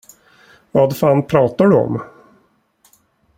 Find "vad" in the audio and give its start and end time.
0.71-0.97